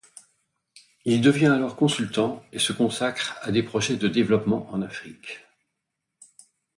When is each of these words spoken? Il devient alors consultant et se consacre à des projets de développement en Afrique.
Il 1.05 1.21
devient 1.21 1.45
alors 1.53 1.75
consultant 1.75 2.43
et 2.51 2.57
se 2.57 2.73
consacre 2.73 3.37
à 3.43 3.51
des 3.51 3.61
projets 3.61 3.97
de 3.97 4.07
développement 4.07 4.67
en 4.71 4.81
Afrique. 4.81 5.41